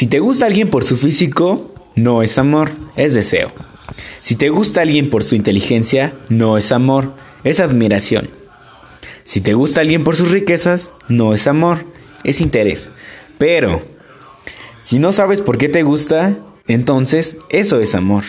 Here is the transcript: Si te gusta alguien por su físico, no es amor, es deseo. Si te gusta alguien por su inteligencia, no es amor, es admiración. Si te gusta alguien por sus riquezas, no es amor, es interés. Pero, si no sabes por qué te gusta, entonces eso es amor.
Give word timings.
Si 0.00 0.06
te 0.06 0.18
gusta 0.18 0.46
alguien 0.46 0.70
por 0.70 0.82
su 0.82 0.96
físico, 0.96 1.74
no 1.94 2.22
es 2.22 2.38
amor, 2.38 2.70
es 2.96 3.12
deseo. 3.12 3.52
Si 4.20 4.34
te 4.34 4.48
gusta 4.48 4.80
alguien 4.80 5.10
por 5.10 5.22
su 5.22 5.34
inteligencia, 5.34 6.14
no 6.30 6.56
es 6.56 6.72
amor, 6.72 7.12
es 7.44 7.60
admiración. 7.60 8.30
Si 9.24 9.42
te 9.42 9.52
gusta 9.52 9.82
alguien 9.82 10.02
por 10.02 10.16
sus 10.16 10.30
riquezas, 10.30 10.94
no 11.08 11.34
es 11.34 11.46
amor, 11.46 11.84
es 12.24 12.40
interés. 12.40 12.90
Pero, 13.36 13.82
si 14.82 14.98
no 14.98 15.12
sabes 15.12 15.42
por 15.42 15.58
qué 15.58 15.68
te 15.68 15.82
gusta, 15.82 16.38
entonces 16.66 17.36
eso 17.50 17.78
es 17.78 17.94
amor. 17.94 18.24